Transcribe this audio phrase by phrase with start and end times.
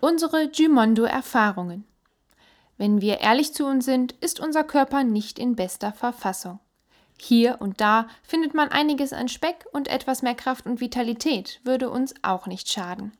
[0.00, 1.84] Unsere Gimondo-Erfahrungen.
[2.76, 6.60] Wenn wir ehrlich zu uns sind, ist unser Körper nicht in bester Verfassung.
[7.20, 11.90] Hier und da findet man einiges an Speck und etwas mehr Kraft und Vitalität würde
[11.90, 13.10] uns auch nicht schaden.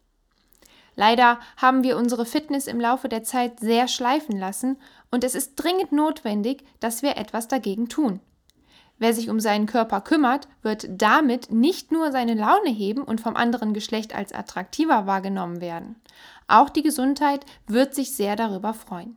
[0.95, 4.79] Leider haben wir unsere Fitness im Laufe der Zeit sehr schleifen lassen
[5.10, 8.21] und es ist dringend notwendig, dass wir etwas dagegen tun.
[8.99, 13.37] Wer sich um seinen Körper kümmert, wird damit nicht nur seine Laune heben und vom
[13.37, 15.97] anderen Geschlecht als attraktiver wahrgenommen werden.
[16.48, 19.16] Auch die Gesundheit wird sich sehr darüber freuen.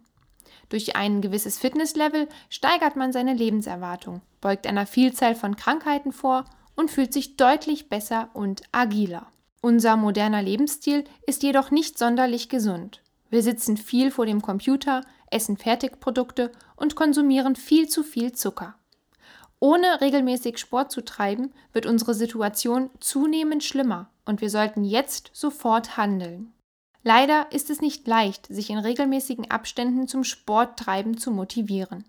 [0.69, 6.45] Durch ein gewisses Fitnesslevel steigert man seine Lebenserwartung, beugt einer Vielzahl von Krankheiten vor
[6.75, 9.27] und fühlt sich deutlich besser und agiler.
[9.61, 13.01] Unser moderner Lebensstil ist jedoch nicht sonderlich gesund.
[13.29, 18.75] Wir sitzen viel vor dem Computer, essen Fertigprodukte und konsumieren viel zu viel Zucker.
[19.63, 25.97] Ohne regelmäßig Sport zu treiben, wird unsere Situation zunehmend schlimmer und wir sollten jetzt sofort
[25.97, 26.51] handeln.
[27.03, 32.05] Leider ist es nicht leicht, sich in regelmäßigen Abständen zum Sporttreiben zu motivieren.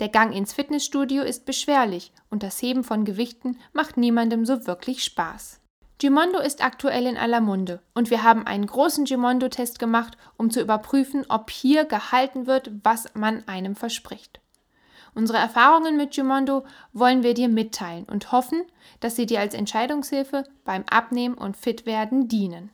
[0.00, 5.04] Der Gang ins Fitnessstudio ist beschwerlich und das Heben von Gewichten macht niemandem so wirklich
[5.04, 5.60] Spaß.
[5.98, 10.60] Gimondo ist aktuell in aller Munde und wir haben einen großen Gimondo-Test gemacht, um zu
[10.60, 14.40] überprüfen, ob hier gehalten wird, was man einem verspricht.
[15.14, 18.62] Unsere Erfahrungen mit Gimondo wollen wir dir mitteilen und hoffen,
[19.00, 22.70] dass sie dir als Entscheidungshilfe beim Abnehmen und Fitwerden dienen.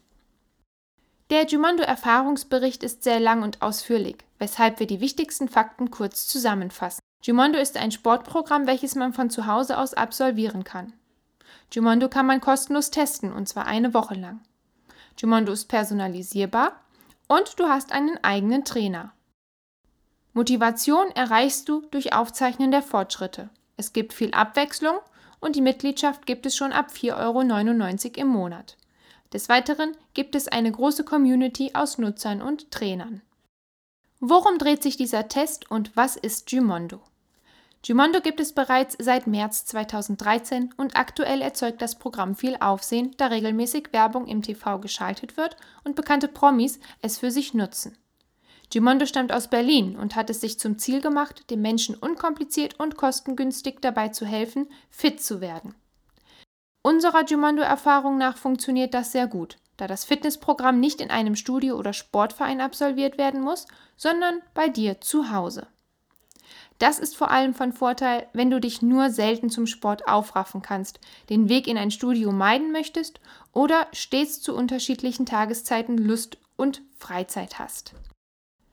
[1.31, 7.01] Der Gimondo-Erfahrungsbericht ist sehr lang und ausführlich, weshalb wir die wichtigsten Fakten kurz zusammenfassen.
[7.23, 10.93] Gimondo ist ein Sportprogramm, welches man von zu Hause aus absolvieren kann.
[11.71, 14.41] Gimondo kann man kostenlos testen, und zwar eine Woche lang.
[15.17, 16.81] Gimondo ist personalisierbar
[17.27, 19.13] und du hast einen eigenen Trainer.
[20.37, 23.49] Motivation erreichst du durch Aufzeichnen der Fortschritte.
[23.79, 24.99] Es gibt viel Abwechslung
[25.41, 28.77] und die Mitgliedschaft gibt es schon ab 4,99 Euro im Monat.
[29.33, 33.23] Des Weiteren gibt es eine große Community aus Nutzern und Trainern.
[34.21, 37.01] Worum dreht sich dieser Test und was ist Gimondo?
[37.81, 43.29] Gimondo gibt es bereits seit März 2013 und aktuell erzeugt das Programm viel Aufsehen, da
[43.29, 47.97] regelmäßig Werbung im TV geschaltet wird und bekannte Promis es für sich nutzen.
[48.71, 52.97] Gimondo stammt aus Berlin und hat es sich zum Ziel gemacht, den Menschen unkompliziert und
[52.97, 55.75] kostengünstig dabei zu helfen, fit zu werden.
[56.83, 61.93] Unserer Gimondo-Erfahrung nach funktioniert das sehr gut, da das Fitnessprogramm nicht in einem Studio oder
[61.93, 63.67] Sportverein absolviert werden muss,
[63.97, 65.67] sondern bei dir zu Hause.
[66.79, 71.01] Das ist vor allem von Vorteil, wenn du dich nur selten zum Sport aufraffen kannst,
[71.31, 73.21] den Weg in ein Studio meiden möchtest
[73.53, 77.95] oder stets zu unterschiedlichen Tageszeiten Lust und Freizeit hast.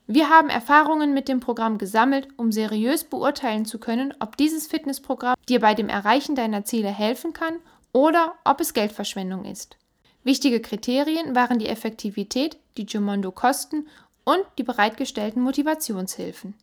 [0.05, 5.35] Wir haben Erfahrungen mit dem Programm gesammelt, um seriös beurteilen zu können, ob dieses Fitnessprogramm
[5.47, 7.59] dir bei dem Erreichen deiner Ziele helfen kann
[7.93, 9.77] oder ob es Geldverschwendung ist.
[10.23, 13.87] Wichtige Kriterien waren die Effektivität, die Gimondo-Kosten
[14.25, 16.55] und die bereitgestellten Motivationshilfen.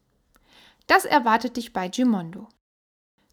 [0.86, 2.48] Das erwartet dich bei Gimondo.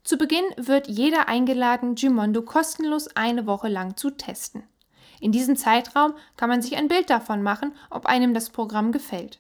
[0.04, 4.64] Zu Beginn wird jeder eingeladen, Gimondo kostenlos eine Woche lang zu testen.
[5.20, 9.40] In diesem Zeitraum kann man sich ein Bild davon machen, ob einem das Programm gefällt.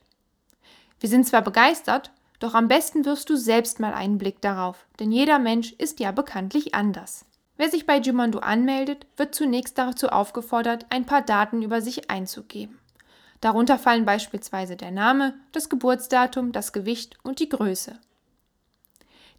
[0.99, 5.11] Wir sind zwar begeistert, doch am besten wirfst du selbst mal einen Blick darauf, denn
[5.11, 7.25] jeder Mensch ist ja bekanntlich anders.
[7.57, 12.79] Wer sich bei Jumandu anmeldet, wird zunächst dazu aufgefordert, ein paar Daten über sich einzugeben.
[13.41, 17.99] Darunter fallen beispielsweise der Name, das Geburtsdatum, das Gewicht und die Größe.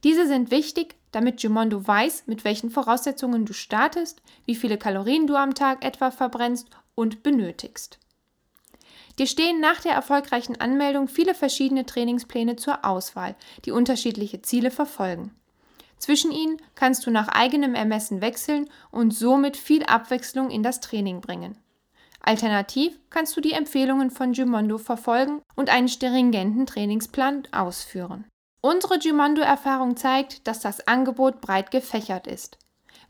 [0.05, 5.35] Diese sind wichtig, damit Jumondo weiß, mit welchen Voraussetzungen du startest, wie viele Kalorien du
[5.37, 7.99] am Tag etwa verbrennst und benötigst.
[9.19, 13.35] Dir stehen nach der erfolgreichen Anmeldung viele verschiedene Trainingspläne zur Auswahl,
[13.65, 15.35] die unterschiedliche Ziele verfolgen.
[15.99, 21.21] Zwischen ihnen kannst du nach eigenem Ermessen wechseln und somit viel Abwechslung in das Training
[21.21, 21.59] bringen.
[22.21, 28.25] Alternativ kannst du die Empfehlungen von Jumondo verfolgen und einen stringenten Trainingsplan ausführen.
[28.61, 32.59] Unsere Jumondo-Erfahrung zeigt, dass das Angebot breit gefächert ist.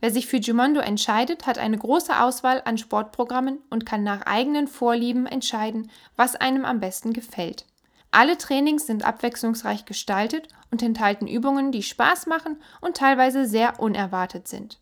[0.00, 4.68] Wer sich für Jumondo entscheidet, hat eine große Auswahl an Sportprogrammen und kann nach eigenen
[4.68, 7.64] Vorlieben entscheiden, was einem am besten gefällt.
[8.10, 14.48] Alle Trainings sind abwechslungsreich gestaltet und enthalten Übungen, die Spaß machen und teilweise sehr unerwartet
[14.48, 14.78] sind.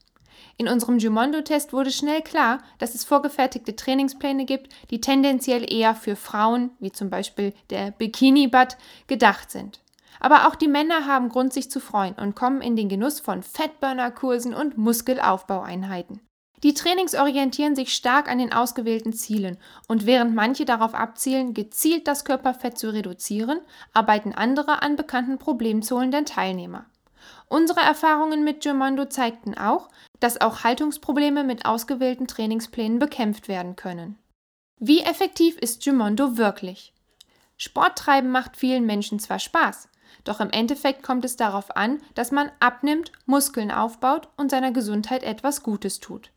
[0.59, 6.17] In unserem Jumondo-Test wurde schnell klar, dass es vorgefertigte Trainingspläne gibt, die tendenziell eher für
[6.17, 8.77] Frauen, wie zum Beispiel der Bikini-Butt,
[9.07, 9.81] gedacht sind.
[10.21, 13.43] Aber auch die Männer haben Grund, sich zu freuen und kommen in den Genuss von
[13.43, 16.21] Fettburner-Kursen und Muskelaufbaueinheiten.
[16.63, 19.59] Die Trainings orientieren sich stark an den ausgewählten Zielen
[19.89, 23.61] und während manche darauf abzielen, gezielt das Körperfett zu reduzieren,
[23.93, 26.87] arbeiten andere an bekannten Problemzonen der Teilnehmer.
[27.49, 29.89] Unsere Erfahrungen mit Gimondo zeigten auch,
[30.19, 34.19] dass auch Haltungsprobleme mit ausgewählten Trainingsplänen bekämpft werden können.
[34.79, 36.93] Wie effektiv ist Jumondo wirklich?
[37.57, 39.89] Sport treiben macht vielen Menschen zwar Spaß,
[40.25, 45.23] doch im Endeffekt kommt es darauf an, dass man abnimmt, Muskeln aufbaut und seiner Gesundheit
[45.23, 46.31] etwas Gutes tut.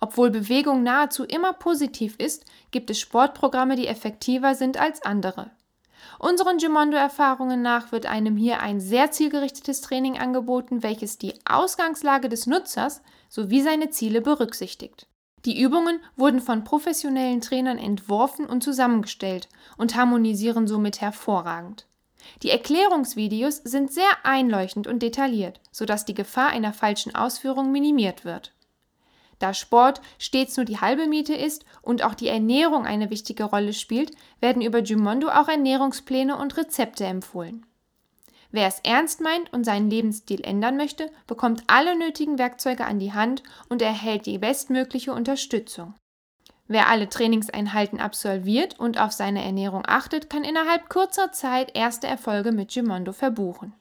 [0.00, 5.52] Obwohl Bewegung nahezu immer positiv ist, gibt es Sportprogramme, die effektiver sind als andere.
[6.18, 12.46] Unseren Gimondo-Erfahrungen nach wird einem hier ein sehr zielgerichtetes Training angeboten, welches die Ausgangslage des
[12.46, 15.06] Nutzers sowie seine Ziele berücksichtigt.
[15.44, 21.86] Die Übungen wurden von professionellen Trainern entworfen und zusammengestellt und harmonisieren somit hervorragend.
[22.42, 28.52] Die Erklärungsvideos sind sehr einleuchtend und detailliert, sodass die Gefahr einer falschen Ausführung minimiert wird.
[29.38, 33.72] Da Sport stets nur die halbe Miete ist und auch die Ernährung eine wichtige Rolle
[33.72, 37.66] spielt, werden über Jumondo auch Ernährungspläne und Rezepte empfohlen.
[38.52, 43.14] Wer es ernst meint und seinen Lebensstil ändern möchte, bekommt alle nötigen Werkzeuge an die
[43.14, 45.94] Hand und erhält die bestmögliche Unterstützung.
[46.72, 52.50] Wer alle Trainingseinheiten absolviert und auf seine Ernährung achtet, kann innerhalb kurzer Zeit erste Erfolge
[52.50, 53.74] mit Jumondo verbuchen.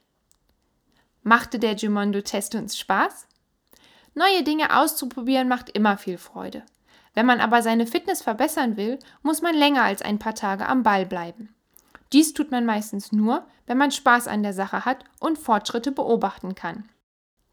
[1.24, 3.30] Machte der Jumondo-Test uns Spaß?
[4.14, 6.64] Neue Dinge auszuprobieren macht immer viel Freude.
[7.14, 10.84] Wenn man aber seine Fitness verbessern will, muss man länger als ein paar Tage am
[10.84, 11.56] Ball bleiben.
[12.12, 16.56] Dies tut man meistens nur, wenn man Spaß an der Sache hat und Fortschritte beobachten
[16.56, 16.90] kann.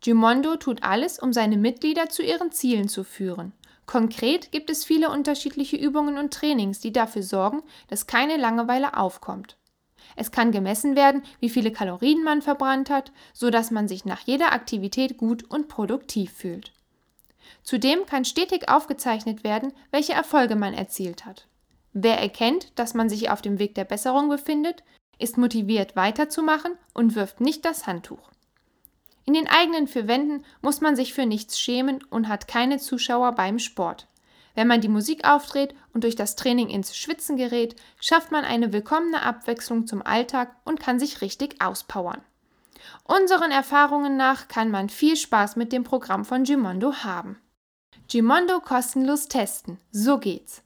[0.00, 3.52] Gimondo tut alles, um seine Mitglieder zu ihren Zielen zu führen.
[3.88, 9.56] Konkret gibt es viele unterschiedliche Übungen und Trainings, die dafür sorgen, dass keine Langeweile aufkommt.
[10.14, 14.20] Es kann gemessen werden, wie viele Kalorien man verbrannt hat, so dass man sich nach
[14.20, 16.74] jeder Aktivität gut und produktiv fühlt.
[17.62, 21.48] Zudem kann stetig aufgezeichnet werden, welche Erfolge man erzielt hat.
[21.94, 24.84] Wer erkennt, dass man sich auf dem Weg der Besserung befindet,
[25.18, 28.30] ist motiviert weiterzumachen und wirft nicht das Handtuch.
[29.28, 33.32] In den eigenen vier Wänden muss man sich für nichts schämen und hat keine Zuschauer
[33.32, 34.08] beim Sport.
[34.54, 38.72] Wenn man die Musik aufdreht und durch das Training ins Schwitzen gerät, schafft man eine
[38.72, 42.22] willkommene Abwechslung zum Alltag und kann sich richtig auspowern.
[43.04, 47.38] Unseren Erfahrungen nach kann man viel Spaß mit dem Programm von Gimondo haben.
[48.08, 50.62] Gimondo kostenlos testen, so geht's.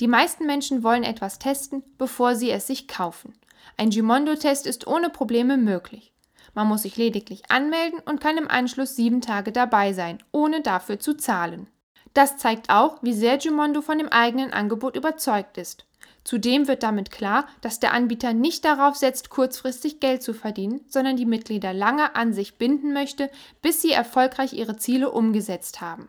[0.00, 3.32] Die meisten Menschen wollen etwas testen, bevor sie es sich kaufen.
[3.78, 6.13] Ein Gimondo-Test ist ohne Probleme möglich.
[6.54, 10.98] Man muss sich lediglich anmelden und kann im Anschluss sieben Tage dabei sein, ohne dafür
[10.98, 11.68] zu zahlen.
[12.14, 15.84] Das zeigt auch, wie sehr Jumondo von dem eigenen Angebot überzeugt ist.
[16.22, 21.16] Zudem wird damit klar, dass der Anbieter nicht darauf setzt, kurzfristig Geld zu verdienen, sondern
[21.16, 23.30] die Mitglieder lange an sich binden möchte,
[23.60, 26.08] bis sie erfolgreich ihre Ziele umgesetzt haben.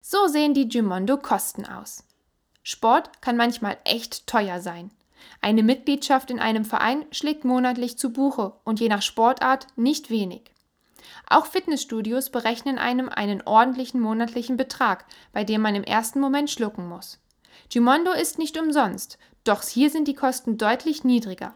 [0.00, 2.04] So sehen die Jumondo Kosten aus.
[2.62, 4.92] Sport kann manchmal echt teuer sein.
[5.40, 10.50] Eine Mitgliedschaft in einem Verein schlägt monatlich zu Buche und je nach Sportart nicht wenig.
[11.28, 16.88] Auch Fitnessstudios berechnen einem einen ordentlichen monatlichen Betrag, bei dem man im ersten Moment schlucken
[16.88, 17.20] muss.
[17.68, 21.54] Gimondo ist nicht umsonst, doch hier sind die Kosten deutlich niedriger.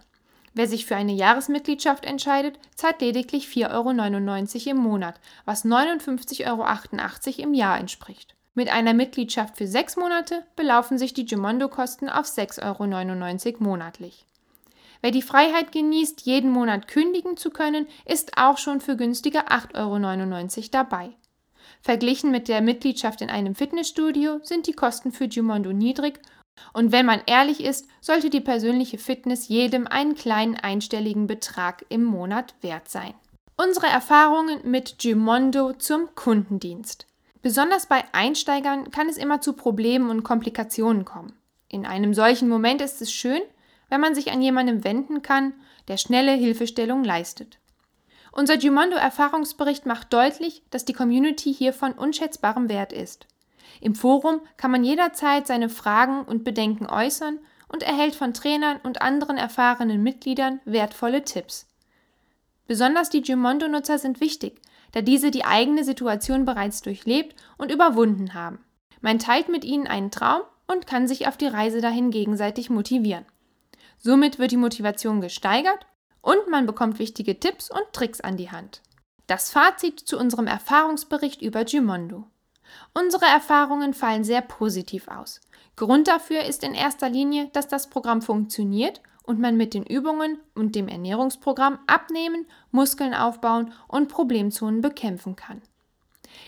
[0.55, 7.43] Wer sich für eine Jahresmitgliedschaft entscheidet, zahlt lediglich 4,99 Euro im Monat, was 59,88 Euro
[7.43, 8.35] im Jahr entspricht.
[8.55, 14.27] Mit einer Mitgliedschaft für sechs Monate belaufen sich die Gimondo-Kosten auf 6,99 Euro monatlich.
[15.03, 20.59] Wer die Freiheit genießt, jeden Monat kündigen zu können, ist auch schon für günstige 8,99
[20.59, 21.11] Euro dabei.
[21.81, 26.21] Verglichen mit der Mitgliedschaft in einem Fitnessstudio sind die Kosten für Jumondo niedrig
[26.73, 32.05] und wenn man ehrlich ist, sollte die persönliche Fitness jedem einen kleinen einstelligen Betrag im
[32.05, 33.15] Monat wert sein.
[33.57, 37.07] Unsere Erfahrungen mit Jumondo zum Kundendienst.
[37.43, 41.33] Besonders bei Einsteigern kann es immer zu Problemen und Komplikationen kommen.
[41.69, 43.41] In einem solchen Moment ist es schön,
[43.89, 45.55] wenn man sich an jemanden wenden kann,
[45.89, 47.59] der schnelle Hilfestellung leistet.
[48.33, 53.27] Unser Jumondo-Erfahrungsbericht macht deutlich, dass die Community hier von unschätzbarem Wert ist.
[53.81, 59.01] Im Forum kann man jederzeit seine Fragen und Bedenken äußern und erhält von Trainern und
[59.01, 61.67] anderen erfahrenen Mitgliedern wertvolle Tipps.
[62.67, 64.61] Besonders die Jumondo-Nutzer sind wichtig,
[64.93, 68.59] da diese die eigene Situation bereits durchlebt und überwunden haben.
[69.01, 73.25] Man teilt mit ihnen einen Traum und kann sich auf die Reise dahin gegenseitig motivieren.
[73.99, 75.87] Somit wird die Motivation gesteigert
[76.23, 78.83] und man bekommt wichtige Tipps und Tricks an die Hand.
[79.27, 82.25] Das Fazit zu unserem Erfahrungsbericht über Gimondo.
[82.95, 85.41] Unsere Erfahrungen fallen sehr positiv aus.
[85.77, 90.41] Grund dafür ist in erster Linie, dass das Programm funktioniert und man mit den Übungen
[90.57, 95.63] und dem Ernährungsprogramm abnehmen, Muskeln aufbauen und Problemzonen bekämpfen kann.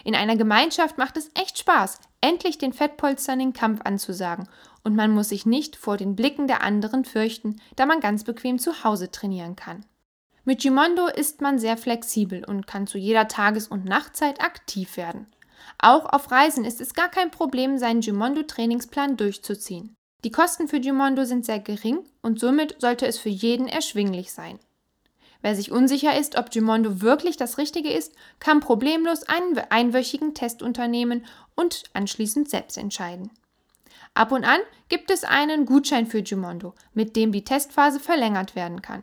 [0.03, 4.49] In einer Gemeinschaft macht es echt Spaß, endlich den Fettpolstern den Kampf anzusagen
[4.83, 8.59] und man muss sich nicht vor den Blicken der anderen fürchten, da man ganz bequem
[8.59, 9.87] zu Hause trainieren kann.
[10.45, 15.29] Mit Gimondo ist man sehr flexibel und kann zu jeder Tages- und Nachtzeit aktiv werden.
[15.79, 19.95] Auch auf Reisen ist es gar kein Problem, seinen Gimondo-Trainingsplan durchzuziehen.
[20.25, 24.61] Die Kosten für Gimondo sind sehr gering und somit sollte es für jeden erschwinglich sein.
[25.41, 30.63] Wer sich unsicher ist, ob Gimondo wirklich das Richtige ist, kann problemlos einen einwöchigen Test
[30.63, 31.27] unternehmen
[31.57, 33.31] und anschließend selbst entscheiden.
[34.15, 38.83] Ab und an gibt es einen Gutschein für Gimondo, mit dem die Testphase verlängert werden
[38.83, 39.03] kann.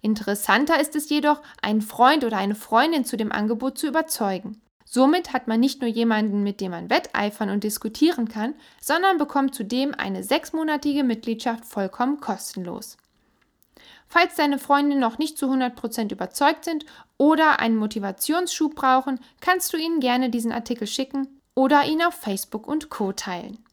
[0.00, 4.62] Interessanter ist es jedoch, einen Freund oder eine Freundin zu dem Angebot zu überzeugen.
[4.88, 9.54] Somit hat man nicht nur jemanden, mit dem man wetteifern und diskutieren kann, sondern bekommt
[9.54, 12.96] zudem eine sechsmonatige Mitgliedschaft vollkommen kostenlos.
[14.06, 16.86] Falls deine Freunde noch nicht zu 100% überzeugt sind
[17.18, 22.68] oder einen Motivationsschub brauchen, kannst du ihnen gerne diesen Artikel schicken oder ihn auf Facebook
[22.68, 23.65] und Co teilen.